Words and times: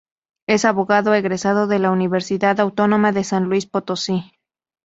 Es 0.47 0.65
abogado 0.65 1.13
egresado 1.13 1.67
de 1.67 1.77
la 1.77 1.91
Universidad 1.91 2.59
Autónoma 2.59 3.11
de 3.11 3.23
San 3.23 3.43
Luis 3.43 3.67
Potosí. 3.67 4.31